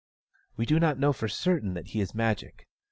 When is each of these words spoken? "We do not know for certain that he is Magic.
"We 0.57 0.65
do 0.65 0.79
not 0.79 0.97
know 0.97 1.13
for 1.13 1.27
certain 1.27 1.75
that 1.75 1.89
he 1.89 2.01
is 2.01 2.15
Magic. 2.15 2.65